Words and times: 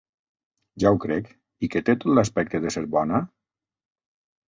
Ja 0.83 0.91
ho 0.95 0.99
crec! 1.03 1.29
I 1.65 1.71
que 1.75 1.83
té 1.91 1.97
tot 2.07 2.19
l'aspecte 2.19 2.65
de 2.67 2.75
ser 2.79 2.87
bona? 2.99 3.25